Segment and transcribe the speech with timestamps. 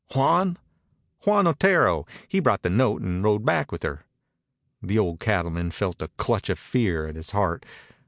[0.15, 0.57] "Juan?"
[1.25, 2.07] "Juan Otero.
[2.27, 4.03] He brought the note an' rode back with her."
[4.81, 7.63] The old cattleman felt a clutch of fear at his heart.